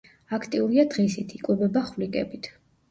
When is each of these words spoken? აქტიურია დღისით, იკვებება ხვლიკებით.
აქტიურია 0.37 0.87
დღისით, 0.95 1.37
იკვებება 1.41 1.87
ხვლიკებით. 1.93 2.55